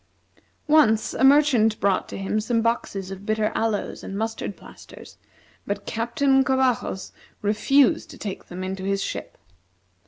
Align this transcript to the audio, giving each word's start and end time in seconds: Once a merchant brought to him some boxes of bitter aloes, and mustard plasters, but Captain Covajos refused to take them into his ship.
Once 0.67 1.13
a 1.13 1.23
merchant 1.23 1.79
brought 1.79 2.09
to 2.09 2.17
him 2.17 2.39
some 2.39 2.63
boxes 2.63 3.11
of 3.11 3.23
bitter 3.23 3.51
aloes, 3.53 4.03
and 4.03 4.17
mustard 4.17 4.57
plasters, 4.57 5.19
but 5.67 5.85
Captain 5.85 6.43
Covajos 6.43 7.11
refused 7.43 8.09
to 8.09 8.17
take 8.17 8.45
them 8.47 8.63
into 8.63 8.83
his 8.83 9.03
ship. 9.03 9.37